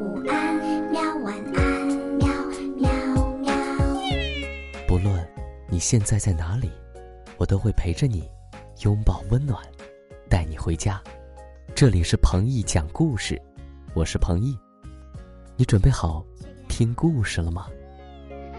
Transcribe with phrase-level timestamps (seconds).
[0.00, 0.56] 午安，
[0.90, 1.86] 喵晚安，
[2.16, 2.26] 喵
[2.78, 2.90] 喵
[3.36, 3.52] 喵。
[4.88, 5.28] 不论
[5.68, 6.70] 你现在在哪里，
[7.36, 8.26] 我都会陪着你，
[8.82, 9.62] 拥抱温暖，
[10.26, 10.98] 带你回家。
[11.74, 13.38] 这里是彭毅讲故事，
[13.92, 14.58] 我是彭毅，
[15.54, 16.24] 你准备好
[16.66, 17.66] 听故事了吗？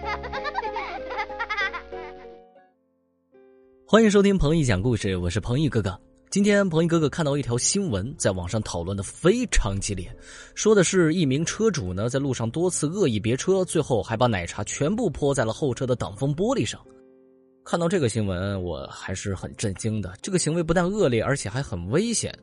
[3.87, 5.99] 欢迎收听彭毅讲故事，我是彭毅哥哥。
[6.31, 10.09] 今天彭毅哥哥看到一条新闻，在网上讨论的非常激烈，
[10.55, 16.79] 说的是一名车主呢在路上多次恶意别车，最后还把奶茶全部泼在了后车的挡风玻璃上。
[17.65, 20.13] 看到这个新闻，我还是很震惊的。
[20.21, 22.33] 这个行为不但恶劣，而且还很危险。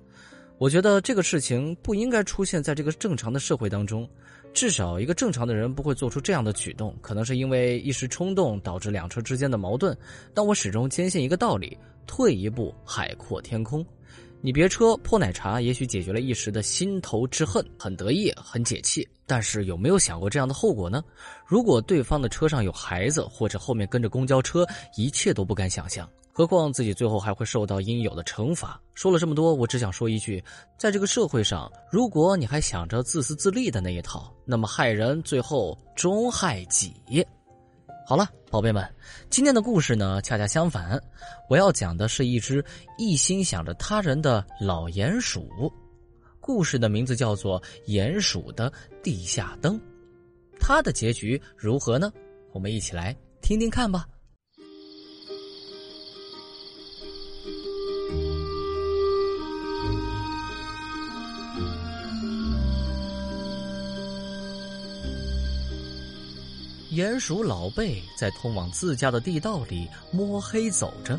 [0.59, 4.07] 我觉得这个事情不应该出现在这个正常的社会当中。
[4.53, 9.97] 至少一个正常的人不会做出这样的举动，可能是因为一时冲动导致两车之间的矛盾。
[10.35, 11.75] 但我始终坚信一个道理：
[12.09, 13.87] 退一步，海阔天空。
[14.41, 19.07] 你别车泼奶茶，也许解决了一时的心头之恨，很得意，很解气。
[19.27, 21.03] 但是有没有想过这样的后果呢？
[21.45, 24.65] 如果对方的车上有孩子，或者后面跟着公交车，
[24.97, 26.09] 一切都不敢想象。
[26.33, 28.81] 何况自己最后还会受到应有的惩罚。
[28.95, 30.43] 说了这么多，我只想说一句：
[30.79, 36.95] 在这个社会上，如果你还想着自私自利的那一套，那么害人最后终害己。
[38.07, 38.83] 好了，宝贝们，
[39.29, 40.99] 今天的故事呢，恰恰相反，
[41.51, 42.65] 我要讲的是一只
[42.97, 45.71] 一心想着他人的老鼹鼠。
[46.41, 49.79] 故事的名字叫做《鼹鼠的地下灯》，
[50.59, 52.11] 它的结局如何呢？
[52.53, 54.07] 我们一起来听听看吧。
[66.99, 71.17] 鼹鼠老贝在通往自家的地道里摸黑走着，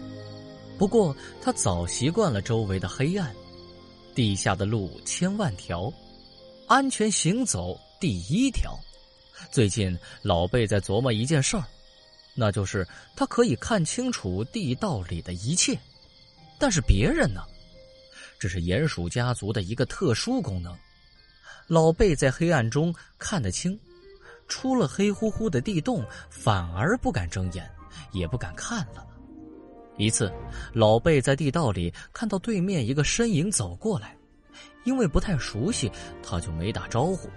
[0.78, 3.34] 不过他早习惯了周围的黑暗。
[4.14, 5.90] 地下的路千万条，
[6.68, 8.78] 安全行走第一条。
[9.50, 11.64] 最近老贝在琢磨一件事儿，
[12.36, 12.86] 那就是
[13.16, 15.80] 他可以看清楚地道里的一切，
[16.60, 17.42] 但是别人呢？
[18.38, 20.78] 这是鼹鼠家族的一个特殊功能。
[21.68, 23.80] 老贝在黑暗中看得清。
[24.50, 27.70] 出了黑乎乎的地洞，反而不敢睁眼，
[28.12, 29.06] 也不敢看了。
[29.96, 30.32] 一次，
[30.74, 34.18] 老贝在地道里看到对面一个身影走过来，
[34.84, 35.92] 因为不太熟悉，
[36.24, 37.30] 他就没打招呼，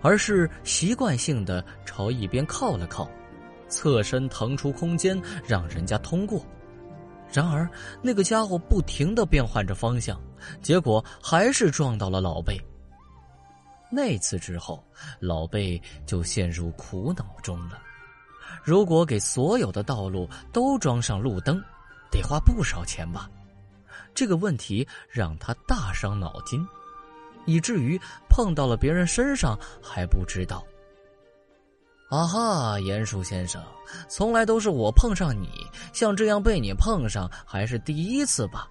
[0.00, 3.10] 而是习惯性的朝一边靠了靠，
[3.68, 6.44] 侧身腾出空间让人家通过。
[7.32, 7.68] 然而，
[8.02, 10.20] 那个家伙不停的变换着方向，
[10.60, 12.60] 结果还是撞到了老贝。
[13.90, 14.84] 那次之后，
[15.18, 17.78] 老贝就陷入苦恼中了。
[18.64, 21.62] 如果给所有的道路都装上路灯，
[22.10, 23.28] 得花不少钱吧？
[24.14, 26.66] 这个问题让他大伤脑筋，
[27.46, 30.64] 以至于碰到了别人身上还不知道。
[32.08, 33.62] 啊哈，鼹鼠先生，
[34.08, 35.48] 从来都是我碰上你，
[35.92, 38.68] 像这样被你碰上还是第一次吧？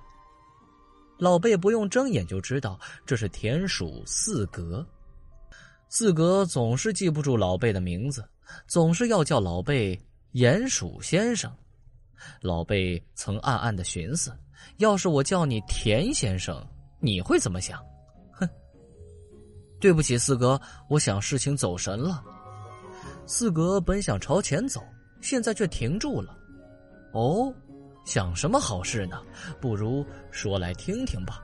[1.17, 4.85] 老贝不用睁眼就知道，这是田鼠四格。
[5.91, 8.23] 四格总是记不住老贝的名字，
[8.67, 9.99] 总是要叫老贝
[10.33, 11.51] 鼹鼠先生。
[12.41, 14.31] 老贝曾暗暗的寻思：
[14.77, 16.63] 要是我叫你田先生，
[16.99, 17.83] 你会怎么想？
[18.31, 18.47] 哼！
[19.79, 22.23] 对不起，四格，我想事情走神了。
[23.25, 24.83] 四格本想朝前走，
[25.21, 26.37] 现在却停住了。
[27.13, 27.51] 哦，
[28.05, 29.23] 想什么好事呢？
[29.59, 31.41] 不如说来听听吧。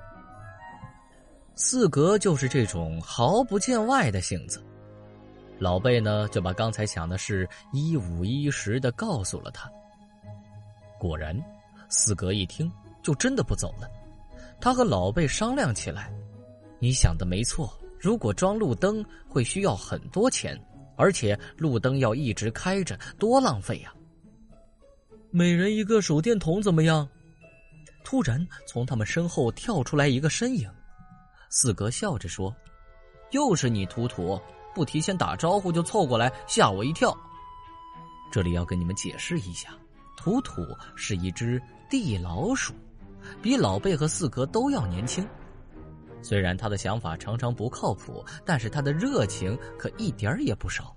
[1.57, 4.61] 四格就是这种毫不见外的性子，
[5.57, 9.71] 老贝呢就把刚才想的事一五一十的告诉了他。
[10.99, 11.41] 果然，
[11.88, 12.69] 四格一听
[13.01, 13.89] 就真的不走了。
[14.59, 16.11] 他和老贝商量起来
[16.77, 20.59] ：“你想的没错，如果装路灯会需要很多钱，
[20.97, 23.94] 而且路灯要一直开着，多浪费呀！”
[25.31, 27.07] 每人一个手电筒怎么样？
[28.03, 30.69] 突然，从他们身后跳出来一个身影。
[31.57, 32.53] 四哥笑着说
[33.31, 34.38] ：“又是你，图图，
[34.74, 37.18] 不提前打招呼就凑过来，吓我一跳。”
[38.30, 39.69] 这里要跟你们解释一下，
[40.18, 42.74] 图图是一只地老鼠，
[43.41, 45.25] 比老贝和四哥都要年轻。
[46.21, 50.94] 虽然他的想法常常不靠谱，但是他的热情可一点也不少。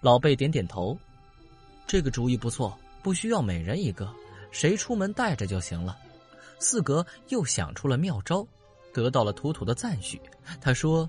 [0.00, 0.98] 老贝点点头
[1.86, 4.10] ：“这个主意不错，不需要每人一个，
[4.50, 5.98] 谁出门带着就行了。”
[6.58, 8.46] 四哥又想出了妙招。
[8.92, 10.20] 得到了图图的赞许，
[10.60, 11.08] 他说：“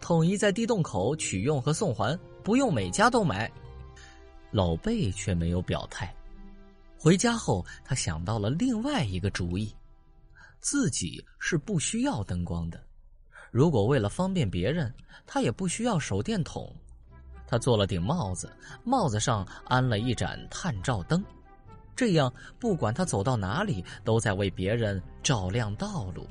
[0.00, 3.50] 统一在地洞口取用和送还，不用每家都买。”
[4.50, 6.14] 老贝却没有表态。
[6.98, 9.72] 回家后，他想到了另外一个主意：
[10.60, 12.82] 自己是不需要灯光的。
[13.50, 14.92] 如果为了方便别人，
[15.26, 16.74] 他也不需要手电筒。
[17.46, 18.52] 他做了顶帽子，
[18.84, 21.24] 帽子上安了一盏探照灯，
[21.94, 26.26] 这样不管他走到哪里，都在为别人照亮道路。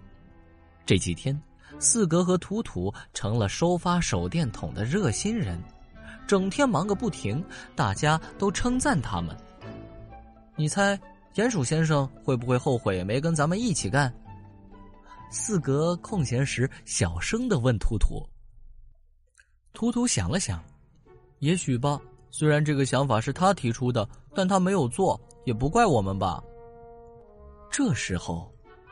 [0.88, 1.38] 这几天，
[1.80, 5.62] 四格和图图成了收发手电筒的热心人，
[6.26, 7.44] 整天忙个不停，
[7.76, 9.36] 大家都称赞他们。
[10.56, 10.98] 你猜，
[11.36, 14.12] 鼹鼠先生会不会后悔没跟咱们一起干？
[15.30, 18.26] 四格空闲时小声的问图图。
[19.74, 20.64] 图图想了想。
[21.40, 22.00] 也许吧，
[22.32, 26.42] 虽然这个想法是他提出的，但他没有做，也不怪我们吧。
[27.70, 28.50] 这时候，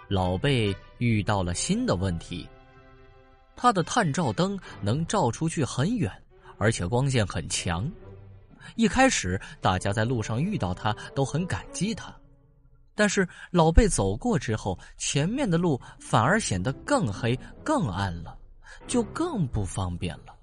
[0.07, 2.47] 老贝遇到了新的问题。
[3.55, 6.11] 他的探照灯能照出去很远，
[6.57, 7.89] 而且光线很强。
[8.75, 12.13] 一开始，大家在路上遇到他都很感激他，
[12.93, 18.37] 但是老贝走过之后，前面的路反而显得更黑、更暗了，
[18.87, 20.35] 就更不方便了。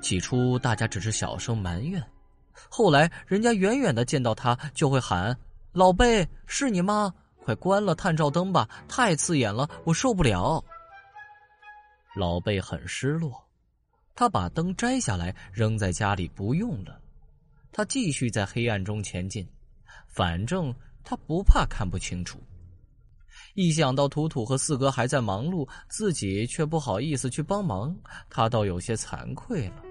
[0.00, 2.00] 起初，大家只是小声埋怨，
[2.68, 5.36] 后来人家远远的见到他就会喊
[5.72, 7.12] ：“老贝，是你吗？
[7.48, 10.62] 快关了探照灯吧，太刺眼了，我受不了。”
[12.14, 13.42] 老贝很失落，
[14.14, 17.00] 他把灯摘下来扔在家里不用了。
[17.72, 19.48] 他继续在黑暗中前进，
[20.06, 22.38] 反正他不怕看不清楚。
[23.54, 27.96] 一想到图图和四哥还在忙碌，自己却不好意思去帮忙，
[28.28, 29.82] 他倒有些惭愧了。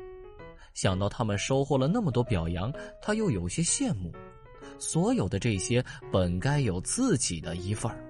[0.75, 2.71] 想到他们收获了那么多表扬，
[3.01, 4.13] 他又有些羡慕。
[4.80, 8.04] 所有的这些本该有自己的一份儿。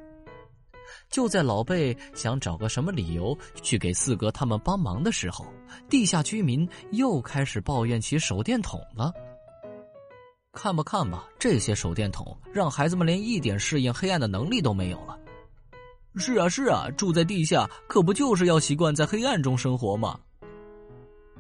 [1.09, 5.45] 就在老贝想找个什么理由去给四哥他们帮忙的时候，
[5.89, 9.13] 地下居民又开始抱怨起手电筒了。
[10.53, 15.17] 看吧看吧，这些手电筒让孩子们连一点适应黑暗的能力都没有了。
[16.15, 20.19] 是啊是啊，住在地下可不就是要习惯在黑暗中生活吗？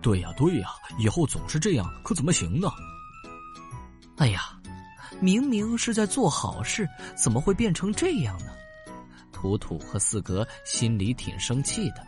[0.01, 0.69] 对呀，对呀，
[0.99, 2.69] 以后总是这样，可怎么行呢？
[4.17, 4.56] 哎呀，
[5.19, 8.51] 明明是在做好事，怎么会变成这样呢？
[9.31, 12.03] 图图和四格心里挺生气的。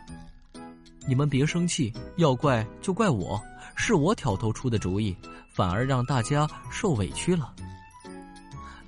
[1.06, 3.40] 你们别生气，要怪就怪我，
[3.74, 5.16] 是我挑头出的主意，
[5.52, 7.54] 反而让大家受委屈了。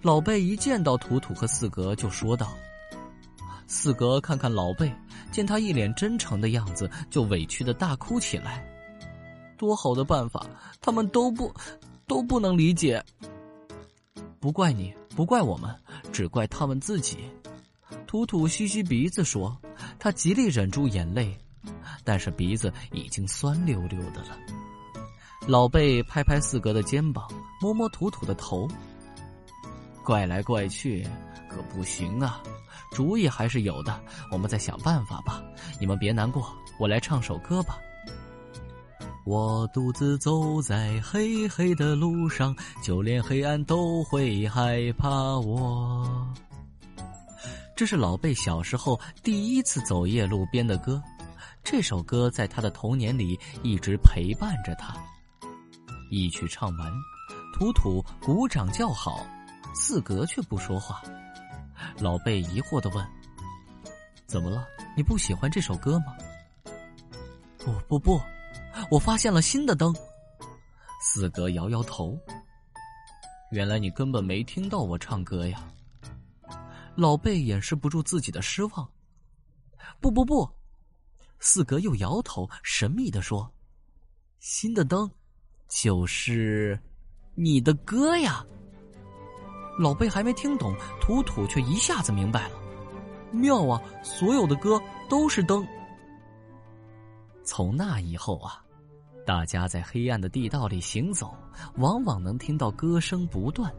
[0.02, 2.52] 老贝一见到图图和四格，就说道
[3.68, 4.92] ：“四格看看老贝，
[5.30, 8.62] 见他一脸真诚的样子，就委屈的大哭起来。”
[9.56, 10.44] 多好的办法，
[10.80, 11.54] 他们都不，
[12.08, 13.00] 都不能理解。
[14.42, 15.72] 不怪你，不怪我们，
[16.12, 17.30] 只怪他们自己。
[18.08, 19.56] 图图吸吸鼻子说
[20.00, 21.38] ：“他极力忍住眼泪，
[22.02, 24.36] 但是鼻子已经酸溜溜的了。”
[25.46, 27.30] 老贝拍拍四哥的肩膀，
[27.60, 28.66] 摸摸图图的头。
[30.04, 31.06] 怪来怪去，
[31.48, 32.42] 可不行啊！
[32.90, 34.02] 主意还是有的，
[34.32, 35.40] 我们再想办法吧。
[35.78, 37.78] 你们别难过，我来唱首歌吧。
[39.24, 45.08] 我独自走在黑黑的路上，就连黑暗都会害怕
[45.38, 46.26] 我。
[47.76, 51.00] 这是老贝小时候第一次走夜路编的歌，
[51.62, 54.92] 这首歌在他的童年里一直陪伴着他。
[56.10, 56.92] 一曲唱完，
[57.54, 59.24] 图图鼓掌叫好，
[59.72, 61.00] 四格却不说话。
[62.00, 63.06] 老贝疑惑的问
[64.26, 64.66] ：“怎么了？
[64.96, 66.06] 你不喜欢这首歌吗
[67.64, 68.20] ？”“不不不。”
[68.92, 69.90] 我发现了新的灯，
[71.00, 72.14] 四格摇摇头。
[73.50, 75.67] 原来你根本没听到我唱歌呀！
[76.94, 78.86] 老贝掩饰不住自己的失望。
[79.98, 80.46] 不不不，
[81.40, 83.50] 四格又摇头，神秘的说
[84.40, 85.10] ：“新的灯，
[85.69, 86.78] 就是
[87.34, 88.44] 你的歌呀！”
[89.81, 92.60] 老贝还没听懂，图图却一下子明白了。
[93.32, 93.82] 妙啊！
[94.05, 94.78] 所有的歌
[95.08, 95.67] 都是灯。
[97.43, 98.62] 从那以后啊。
[99.24, 101.34] 大家在黑暗的地道里行走，
[101.76, 103.72] 往往能听到歌声不断。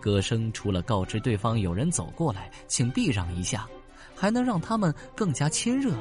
[0.00, 3.66] 歌声除了告知对方有人走过来，请避让一下，
[4.14, 5.94] 还能让他们更加亲热。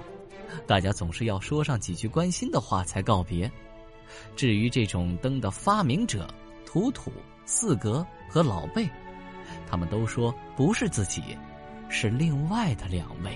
[0.68, 3.52] 大家总是要说上几句关心的话才告别。
[4.36, 6.28] 至于这种灯的发明者，
[6.66, 7.12] 图图、
[7.46, 8.88] 四格和老贝，
[9.68, 11.24] 他们都说不是自己，
[11.90, 13.36] 是另外的两位。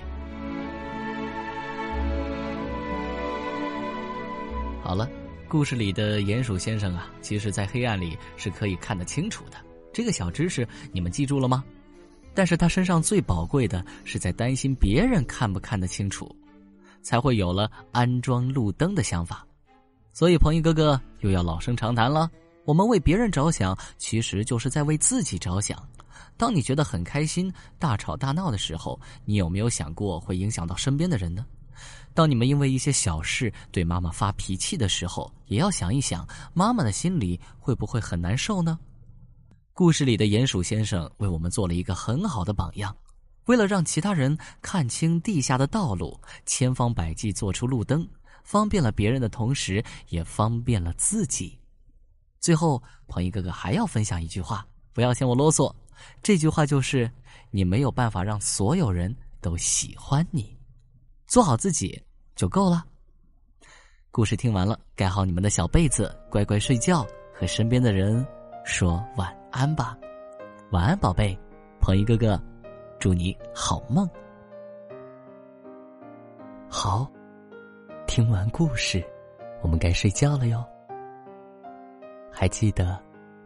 [4.87, 5.05] 好了，
[5.49, 9.57] 故事里的鼹鼠先生啊，其实，在黑暗里是可以看得清楚的。
[9.91, 11.61] 这个小知识你们记住了吗？
[12.33, 16.33] 但是他身上最宝贵的是在担心别人看不看得清楚，
[17.01, 19.45] 才会有了安装路灯的想法。
[20.13, 22.31] 所以，朋友哥哥又要老生常谈了：
[22.63, 25.77] 我们为别人着想，其实就是在为自己着想。
[26.37, 31.45] 当你觉得很开心、大吵大闹的时候，你有没有想过会影响到身边的人呢？
[32.17, 38.79] 当你们因为一些小事对妈妈发脾气的时候，也要想一想，妈妈的心里会不会很难受呢？
[39.71, 42.97] 故事里的鼹鼠先生为我们做了一个很好的榜样，
[43.45, 48.09] 为了让其他人看清地下的道路，千方百计做出路灯，
[48.43, 51.55] 方便了别人的同时，也方便了自己。
[52.39, 55.71] 最后，鹏一哥哥还要分享一句话，不要嫌我啰嗦。
[56.23, 57.11] 这句话就是：
[57.51, 60.57] 你没有办法让所有人都喜欢你，
[61.27, 62.01] 做好自己。
[62.37, 62.85] 就够了。
[64.11, 68.25] 故事听完了，盖好你们的小被子，乖乖睡觉，和身边的人
[68.63, 69.97] 说晚安吧。
[70.71, 71.37] 晚安，宝贝，
[71.81, 72.39] 鹏一哥哥，
[72.99, 74.07] 祝你好梦。
[76.69, 77.09] 好，
[78.05, 79.03] 听完故事，
[79.61, 80.63] 我们该睡觉了哟。
[82.31, 82.99] 还记得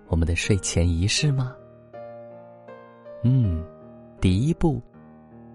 [0.07, 1.55] 我们的睡前仪式吗？
[3.23, 3.63] 嗯，
[4.19, 4.81] 第一步，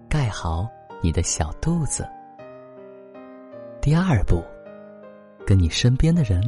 [0.09, 0.67] 盖好
[1.03, 2.07] 你的小肚子。
[3.87, 4.43] 第二步，
[5.45, 6.43] 跟你身边的人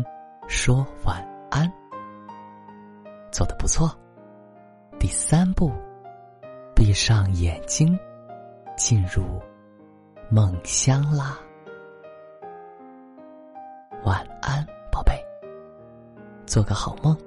[0.50, 1.72] 说晚安，
[3.32, 3.98] 做得不错。
[5.00, 5.72] 第三步，
[6.76, 7.98] 闭上眼睛，
[8.76, 9.24] 进入
[10.30, 11.40] 梦乡啦。
[14.04, 15.14] 晚安，宝贝，
[16.46, 17.18] 做个好梦。